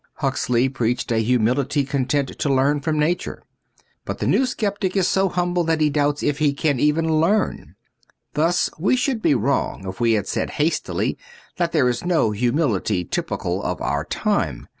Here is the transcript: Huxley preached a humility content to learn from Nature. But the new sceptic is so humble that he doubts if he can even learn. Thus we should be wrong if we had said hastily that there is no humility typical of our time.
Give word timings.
Huxley 0.15 0.67
preached 0.67 1.11
a 1.11 1.19
humility 1.21 1.83
content 1.83 2.29
to 2.39 2.51
learn 2.51 2.81
from 2.81 2.97
Nature. 2.97 3.43
But 4.03 4.17
the 4.17 4.25
new 4.25 4.47
sceptic 4.47 4.97
is 4.97 5.07
so 5.07 5.29
humble 5.29 5.63
that 5.65 5.79
he 5.79 5.91
doubts 5.91 6.23
if 6.23 6.39
he 6.39 6.53
can 6.55 6.79
even 6.79 7.19
learn. 7.21 7.75
Thus 8.33 8.71
we 8.79 8.95
should 8.95 9.21
be 9.21 9.35
wrong 9.35 9.87
if 9.87 9.99
we 10.01 10.13
had 10.13 10.25
said 10.27 10.49
hastily 10.57 11.19
that 11.57 11.71
there 11.71 11.87
is 11.87 12.03
no 12.03 12.31
humility 12.31 13.05
typical 13.05 13.61
of 13.61 13.79
our 13.79 14.03
time. 14.03 14.69